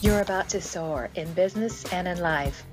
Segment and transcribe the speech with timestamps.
[0.00, 2.64] You're about to soar in business and in life.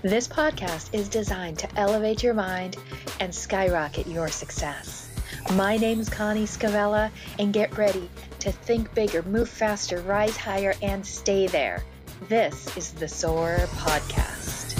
[0.00, 2.78] This podcast is designed to elevate your mind
[3.20, 5.10] and skyrocket your success.
[5.54, 8.08] My name is Connie Scavella, and get ready
[8.38, 11.84] to think bigger, move faster, rise higher, and stay there.
[12.30, 14.76] This is the SOAR Podcast.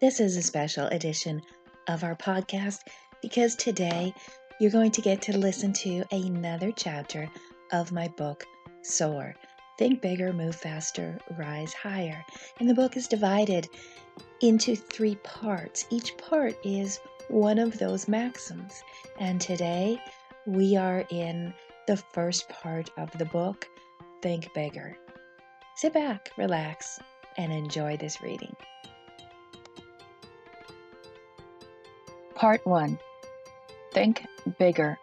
[0.00, 1.42] This is a special edition
[1.88, 2.78] of our podcast
[3.22, 4.14] because today
[4.58, 7.28] you're going to get to listen to another chapter
[7.72, 8.44] of my book,
[8.82, 9.34] Soar.
[9.78, 12.22] Think bigger, move faster, rise higher.
[12.58, 13.68] And the book is divided
[14.40, 15.86] into three parts.
[15.90, 18.82] Each part is one of those maxims.
[19.18, 19.98] And today
[20.46, 21.54] we are in
[21.86, 23.66] the first part of the book,
[24.20, 24.98] Think Bigger.
[25.76, 27.00] Sit back, relax,
[27.38, 28.54] and enjoy this reading.
[32.34, 32.98] Part 1
[33.92, 34.24] Think
[34.58, 34.98] bigger.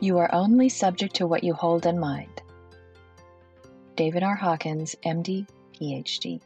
[0.00, 2.42] You are only subject to what you hold in mind.
[3.94, 4.34] David R.
[4.34, 6.40] Hawkins, MD, PhD.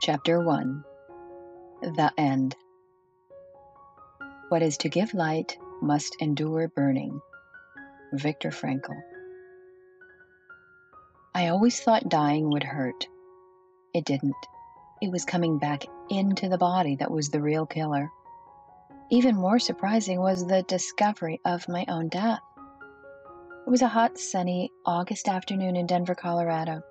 [0.00, 0.84] Chapter 1
[1.82, 2.56] The End.
[4.48, 7.20] What is to give light must endure burning.
[8.14, 8.98] Viktor Frankl.
[11.34, 13.08] I always thought dying would hurt.
[13.92, 14.34] It didn't.
[15.02, 18.10] It was coming back into the body that was the real killer.
[19.10, 22.40] Even more surprising was the discovery of my own death.
[23.66, 26.82] It was a hot, sunny August afternoon in Denver, Colorado.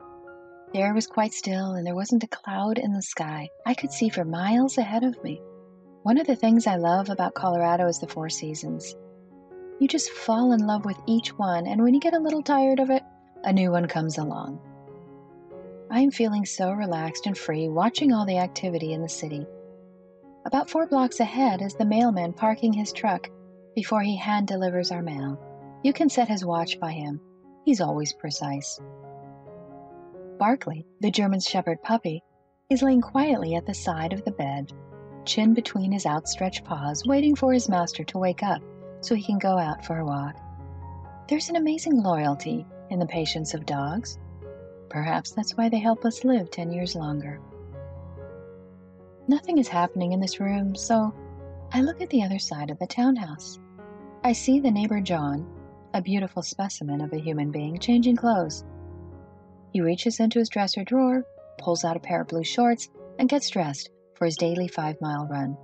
[0.73, 3.49] The air was quite still and there wasn't a cloud in the sky.
[3.65, 5.41] I could see for miles ahead of me.
[6.03, 8.95] One of the things I love about Colorado is the four seasons.
[9.79, 12.79] You just fall in love with each one, and when you get a little tired
[12.79, 13.03] of it,
[13.43, 14.59] a new one comes along.
[15.93, 19.45] I am feeling so relaxed and free watching all the activity in the city.
[20.43, 23.29] About four blocks ahead is the mailman parking his truck
[23.75, 25.37] before he hand delivers our mail.
[25.83, 27.21] You can set his watch by him.
[27.63, 28.79] He's always precise.
[30.39, 32.23] Barkley, the German Shepherd puppy,
[32.71, 34.73] is laying quietly at the side of the bed,
[35.25, 38.63] chin between his outstretched paws, waiting for his master to wake up
[39.01, 40.37] so he can go out for a walk.
[41.29, 44.17] There's an amazing loyalty in the patience of dogs.
[44.93, 47.41] Perhaps that's why they help us live 10 years longer.
[49.27, 51.11] Nothing is happening in this room, so
[51.71, 53.59] I look at the other side of the townhouse.
[54.23, 55.47] I see the neighbor John,
[55.95, 58.63] a beautiful specimen of a human being, changing clothes.
[59.71, 61.25] He reaches into his dresser drawer,
[61.57, 62.87] pulls out a pair of blue shorts,
[63.17, 65.57] and gets dressed for his daily five mile run.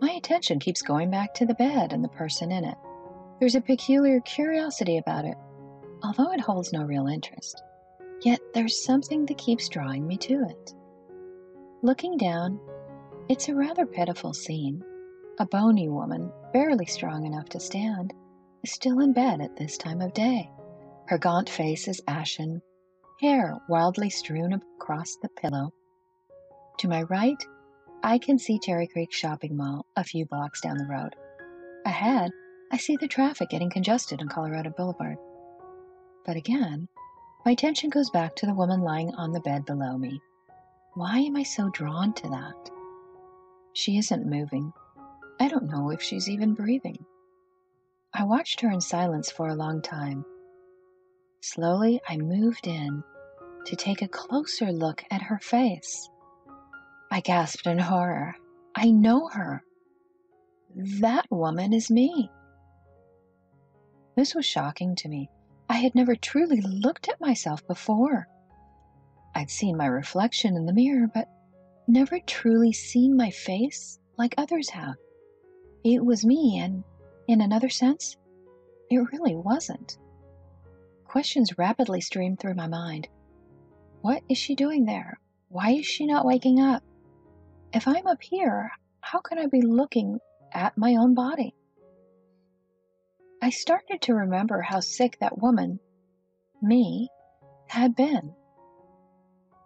[0.00, 2.76] My attention keeps going back to the bed and the person in it.
[3.38, 5.36] There's a peculiar curiosity about it,
[6.02, 7.62] although it holds no real interest.
[8.24, 10.74] Yet there's something that keeps drawing me to it.
[11.82, 12.60] Looking down,
[13.28, 14.82] it's a rather pitiful scene.
[15.40, 18.12] A bony woman, barely strong enough to stand,
[18.62, 20.50] is still in bed at this time of day.
[21.06, 22.62] Her gaunt face is ashen,
[23.20, 25.72] hair wildly strewn across the pillow.
[26.78, 27.42] To my right,
[28.04, 31.16] I can see Cherry Creek Shopping Mall a few blocks down the road.
[31.84, 32.30] Ahead,
[32.70, 35.18] I see the traffic getting congested on Colorado Boulevard.
[36.24, 36.88] But again,
[37.44, 40.20] my attention goes back to the woman lying on the bed below me.
[40.94, 42.70] Why am I so drawn to that?
[43.72, 44.72] She isn't moving.
[45.40, 47.04] I don't know if she's even breathing.
[48.14, 50.24] I watched her in silence for a long time.
[51.40, 53.02] Slowly, I moved in
[53.66, 56.08] to take a closer look at her face.
[57.10, 58.36] I gasped in horror.
[58.74, 59.64] I know her.
[61.00, 62.30] That woman is me.
[64.16, 65.28] This was shocking to me.
[65.72, 68.28] I had never truly looked at myself before.
[69.34, 71.30] I'd seen my reflection in the mirror, but
[71.88, 74.96] never truly seen my face like others have.
[75.82, 76.84] It was me, and
[77.26, 78.18] in another sense,
[78.90, 79.96] it really wasn't.
[81.06, 83.08] Questions rapidly streamed through my mind.
[84.02, 85.18] What is she doing there?
[85.48, 86.82] Why is she not waking up?
[87.72, 90.18] If I'm up here, how can I be looking
[90.52, 91.54] at my own body?
[93.42, 95.80] I started to remember how sick that woman,
[96.62, 97.08] me,
[97.66, 98.36] had been.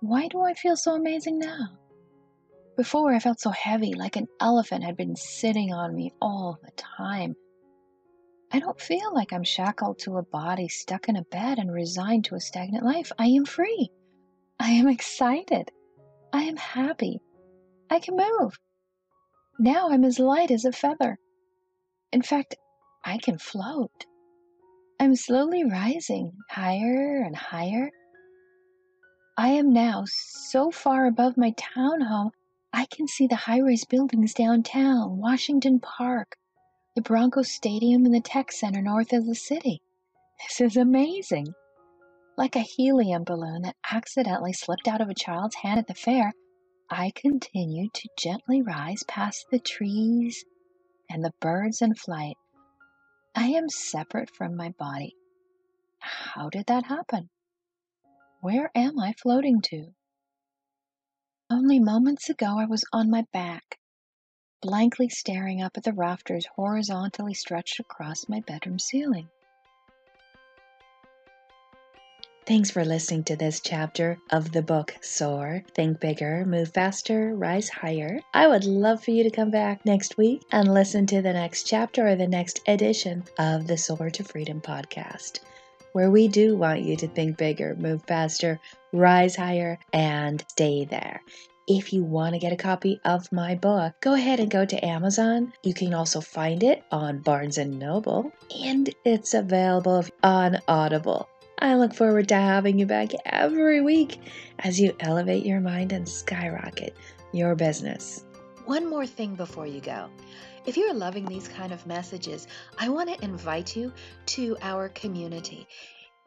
[0.01, 1.77] Why do I feel so amazing now?
[2.79, 6.71] Before, I felt so heavy, like an elephant had been sitting on me all the
[6.73, 7.35] time.
[8.51, 12.25] I don't feel like I'm shackled to a body stuck in a bed and resigned
[12.27, 13.13] to a stagnant life.
[13.19, 13.91] I am free.
[14.59, 15.71] I am excited.
[16.33, 17.21] I am happy.
[17.91, 18.59] I can move.
[19.59, 21.19] Now I'm as light as a feather.
[22.13, 22.57] In fact,
[23.09, 24.05] I can float.
[24.99, 27.93] I'm slowly rising higher and higher.
[29.39, 32.33] I am now so far above my townhome,
[32.73, 36.35] I can see the high rise buildings downtown, Washington Park,
[36.97, 39.81] the Broncos Stadium, and the Tech Center north of the city.
[40.43, 41.47] This is amazing.
[42.37, 46.33] Like a helium balloon that accidentally slipped out of a child's hand at the fair,
[46.91, 50.45] I continued to gently rise past the trees
[51.09, 52.35] and the birds in flight.
[53.39, 55.15] I am separate from my body.
[55.99, 57.29] How did that happen?
[58.41, 59.95] Where am I floating to?
[61.51, 63.79] Only moments ago I was on my back,
[64.63, 69.29] blankly staring up at the rafters horizontally stretched across my bedroom ceiling.
[72.47, 77.69] Thanks for listening to this chapter of the book Soar, Think Bigger, Move Faster, Rise
[77.69, 78.21] Higher.
[78.35, 81.65] I would love for you to come back next week and listen to the next
[81.65, 85.41] chapter or the next edition of the Soar to Freedom podcast,
[85.91, 88.61] where we do want you to think bigger, move faster,
[88.93, 91.23] rise higher, and stay there.
[91.67, 94.87] If you want to get a copy of my book, go ahead and go to
[94.87, 95.53] Amazon.
[95.65, 101.29] You can also find it on Barnes & Noble, and it's available on Audible.
[101.59, 104.21] I look forward to having you back every week
[104.59, 106.95] as you elevate your mind and skyrocket
[107.33, 108.25] your business.
[108.67, 110.11] One more thing before you go.
[110.67, 112.47] If you're loving these kind of messages,
[112.79, 113.93] I want to invite you
[114.27, 115.67] to our community.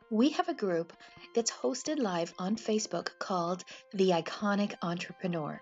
[0.09, 0.93] We have a group
[1.35, 5.61] that's hosted live on Facebook called The Iconic Entrepreneur.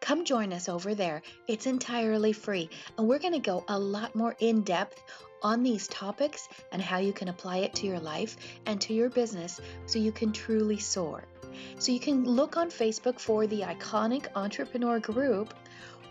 [0.00, 1.22] Come join us over there.
[1.46, 5.02] It's entirely free, and we're going to go a lot more in depth
[5.42, 9.10] on these topics and how you can apply it to your life and to your
[9.10, 11.24] business so you can truly soar.
[11.78, 15.52] So you can look on Facebook for the Iconic Entrepreneur Group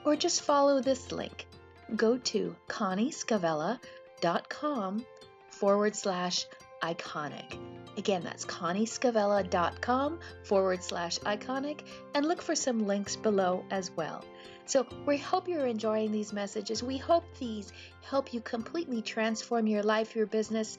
[0.06, 1.48] or just follow this link.
[1.96, 5.06] Go to conniescavella.com
[5.50, 6.46] forward slash
[6.82, 7.58] iconic.
[7.98, 11.82] Again, that's conniescavella.com forward slash iconic
[12.16, 14.24] and look for some links below as well.
[14.66, 16.82] So we hope you're enjoying these messages.
[16.82, 20.78] We hope these help you completely transform your life, your business,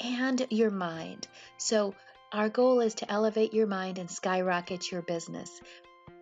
[0.00, 1.28] and your mind.
[1.58, 1.94] So
[2.32, 5.60] our goal is to elevate your mind and skyrocket your business.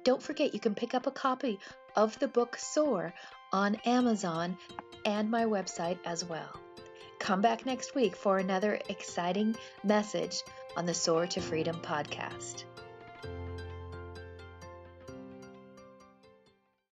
[0.04, 1.58] Don't forget, you can pick up a copy
[1.94, 3.14] of the book Soar
[3.52, 4.56] on Amazon
[5.04, 6.60] and my website as well.
[7.26, 10.44] Come back next week for another exciting message
[10.76, 12.62] on the Soar to Freedom podcast.